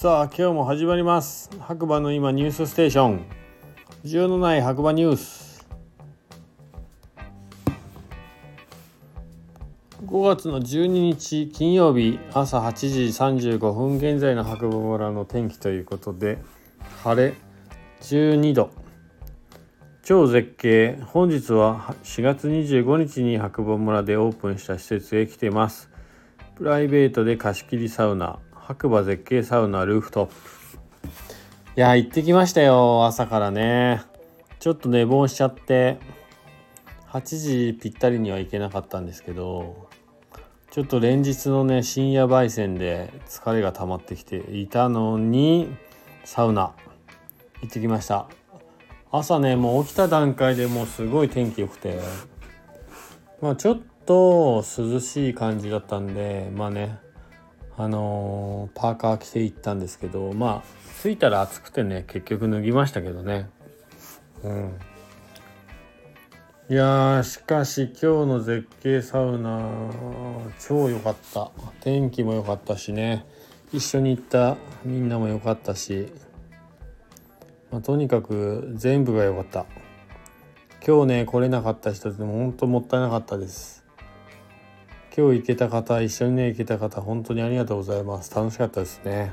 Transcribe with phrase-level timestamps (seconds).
[0.00, 1.50] さあ今日も始まります。
[1.60, 3.20] 白馬の今ニュースステーション。
[4.02, 5.68] 需要のない白馬ニュース。
[10.06, 16.38] 5月の12日金曜日朝8時35分現在の白馬村の天気ということで
[17.04, 17.34] 晴れ
[18.00, 18.70] 12度。
[20.02, 20.98] 超絶景。
[21.08, 25.90] 本日は4月25日に白馬村でオープンした施設へ来てます。
[26.54, 28.38] プライベートで貸し切りサウナ。
[28.70, 30.26] 白馬絶景サウナルーフト。
[30.26, 30.34] ップ
[31.76, 34.02] いや行ってきましたよ朝からね。
[34.60, 35.98] ちょっと寝坊しちゃって。
[37.08, 39.88] 8時ぴったりには行けなかったんですけど
[40.70, 45.74] ちょっと連日のね深夜焙煎で疲れが溜まってきていたのに
[46.22, 46.72] サウナ。
[47.62, 48.28] 行ってきました。
[49.10, 51.98] 朝ねもう起きた段階でもうすごい天気良くて。
[53.42, 57.09] まあちょっと涼しい感じだったんでまあね。
[57.82, 63.48] あのー、パーカー着て行ったんですけどまあ着いたら暑くてね結局脱ぎましたけどね。
[64.42, 64.78] うん。
[66.68, 69.68] いやしかし今日の絶景サウナ
[70.58, 71.50] 超良かった。
[71.80, 73.24] 天気も良かったしね。
[73.72, 76.12] 一緒に行ったみんなも良かったし。
[77.70, 79.64] まあ、とにかく全部が良かった。
[80.86, 83.79] 今日ね来れなかった人でも本当もったいなかったです。
[85.20, 88.34] 今日行けた方一緒にね行けた方本当にありがとうございます。
[88.34, 89.32] 楽しかったですね。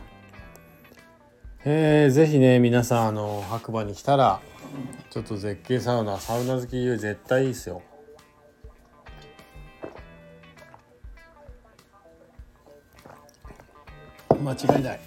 [1.64, 4.42] えー、ぜひね皆さんあの白馬に来たら
[5.10, 7.82] ちょっと絶景サウナサウナ好き絶対いいですよ。
[14.44, 15.00] 間違いない。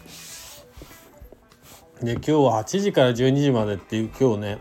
[2.00, 4.58] で今日は8時から12時までっていう今日ね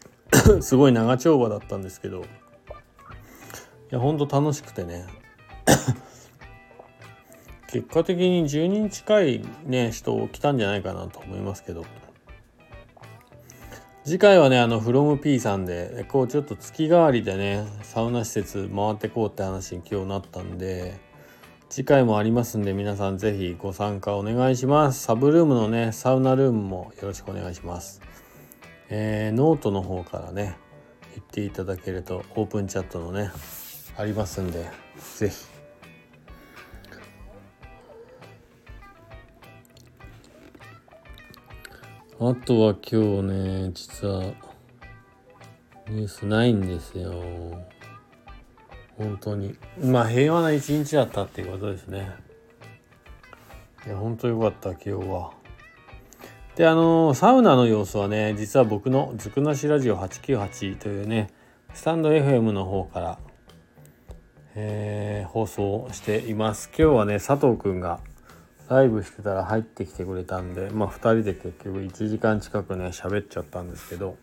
[0.62, 2.24] すごい長丁場だったんですけどい
[3.90, 5.21] やほんと楽しくてね。
[7.68, 11.84] 結果的に10人近いね人を来たんじゃないかなと思いますけど
[14.04, 21.12] 次回はねあのフロム P さんでこうちょっと月替わりでねサウナ施設回ってこうって話に今日なったんで
[21.72, 25.00] 次回もありますんで皆さんぜひご参加お願いします。
[25.00, 28.02] サブルームのね、サウナルームもよろしくお願いします。
[28.90, 30.58] えー、ノートの方からね、
[31.14, 33.30] 言っていただけるとオープンチャットのね、
[33.96, 34.68] ありますんで、
[35.18, 35.46] ぜひ。
[42.20, 44.22] あとは今日ね、実は
[45.88, 47.12] ニュースないんですよ。
[49.02, 52.10] 本当にまあ平和な一日だったっていうことですね
[53.86, 55.32] いや本当よかった今日は
[56.56, 61.30] であのサウナの様子はね実は僕の「ずくなしラジオ898」というね
[61.74, 63.18] スタンド FM の方から、
[64.54, 68.00] えー、放送しています今日はね佐藤くんが
[68.68, 74.16] ライブしてたら入ってきてくれたんでまあ2人で結局1時間近くね喋っちゃったんですけど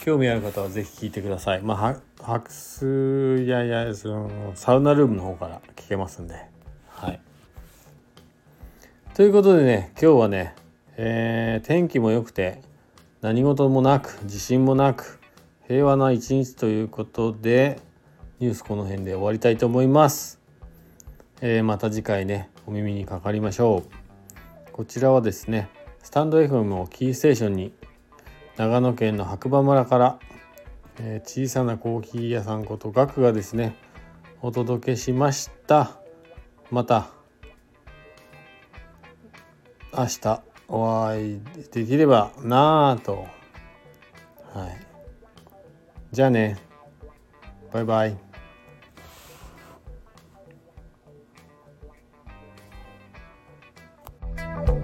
[0.00, 1.60] 興味ある方は是非聞いてください。
[1.60, 6.36] まあ、白数やいやそのサウナルームの方から聞けますんで。
[6.88, 7.20] はい。
[9.14, 10.54] ということでね今日はね、
[10.96, 12.62] えー、天気も良くて
[13.20, 15.20] 何事もなく地震もなく
[15.68, 17.78] 平和な一日ということで
[18.40, 20.40] ニュースこの辺で終わりたいと思います。
[21.42, 24.72] えー、また次回ねお耳にかかりましょう。
[24.72, 25.68] こちらはですね
[26.02, 27.74] スタンド FM をキーステーションに
[28.56, 30.18] 長野県の白馬村から、
[31.00, 33.76] えー、小さなコーヒー屋さんことガクがですね
[34.40, 35.98] お届けしました。
[36.70, 37.10] また
[39.92, 41.40] 明日お会い
[41.72, 43.26] できればなぁと。
[44.54, 44.86] はい。
[46.10, 46.56] じゃあね。
[47.70, 48.29] バイバイ。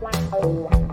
[0.06, 0.85] Música